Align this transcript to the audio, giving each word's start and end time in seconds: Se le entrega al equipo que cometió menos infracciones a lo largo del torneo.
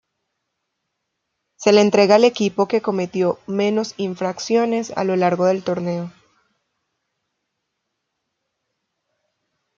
Se 1.57 1.71
le 1.71 1.79
entrega 1.81 2.15
al 2.15 2.23
equipo 2.23 2.67
que 2.67 2.81
cometió 2.81 3.37
menos 3.45 3.93
infracciones 3.97 4.89
a 4.97 5.03
lo 5.03 5.15
largo 5.15 5.45
del 5.45 5.63
torneo. 5.63 6.11